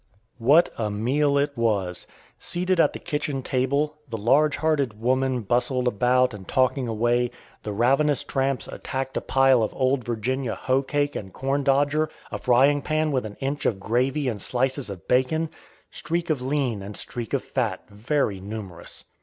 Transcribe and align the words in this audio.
What 0.39 0.71
a 0.79 0.89
meal 0.89 1.37
it 1.37 1.55
was! 1.55 2.07
Seated 2.39 2.79
at 2.79 2.91
the 2.93 2.97
kitchen 2.97 3.43
table, 3.43 3.99
the 4.09 4.17
large 4.17 4.55
hearted 4.57 4.99
woman 4.99 5.41
bustling 5.41 5.85
about 5.85 6.33
and 6.33 6.47
talking 6.47 6.87
away, 6.87 7.29
the 7.61 7.71
ravenous 7.71 8.23
tramps 8.23 8.67
attacked 8.67 9.15
a 9.15 9.21
pile 9.21 9.61
of 9.61 9.75
old 9.75 10.03
Virginia 10.03 10.55
hoe 10.55 10.81
cake 10.81 11.15
and 11.15 11.31
corn 11.31 11.63
dodger, 11.63 12.09
a 12.31 12.39
frying 12.39 12.81
pan 12.81 13.11
with 13.11 13.27
an 13.27 13.37
inch 13.41 13.67
of 13.67 13.79
gravy 13.79 14.27
and 14.27 14.41
slices 14.41 14.89
of 14.89 15.07
bacon, 15.07 15.51
streak 15.91 16.31
of 16.31 16.41
lean 16.41 16.81
and 16.81 16.97
streak 16.97 17.31
of 17.31 17.43
fat, 17.43 17.87
very 17.87 18.39
numerous. 18.39 19.03